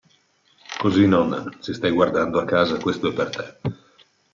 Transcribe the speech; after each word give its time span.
Così 0.83 1.05
nonna, 1.05 1.47
se 1.59 1.75
stai 1.75 1.91
guardando 1.91 2.39
a 2.39 2.45
casa, 2.45 2.79
questo 2.79 3.09
è 3.09 3.13
per 3.13 3.29
te. 3.29 3.73